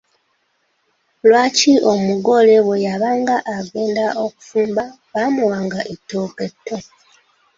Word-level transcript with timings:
Lwaki 1.27 1.73
omugole 1.91 2.55
bwe 2.65 2.77
yabanga 2.87 3.35
agenda 3.55 4.05
okufumba 4.25 4.83
baamuwanga 5.11 5.79
ettooke 5.93 6.45
tto? 6.53 6.77